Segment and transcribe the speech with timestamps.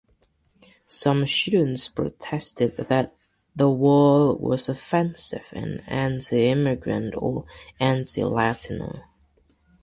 [0.87, 3.15] Some students protested that
[3.55, 7.45] the wall was offensive and anti-immigrant or
[7.79, 9.03] anti-Latino.